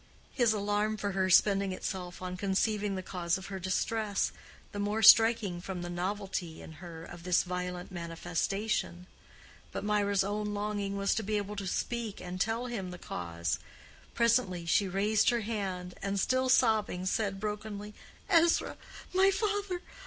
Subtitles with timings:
[0.33, 4.31] His alarm for her spending itself on conceiving the cause of her distress,
[4.71, 9.05] the more striking from the novelty in her of this violent manifestation.
[9.71, 13.59] But Mirah's own longing was to be able to speak and tell him the cause.
[14.15, 17.93] Presently she raised her hand, and still sobbing, said brokenly,
[18.27, 18.77] "Ezra,
[19.13, 19.83] my father!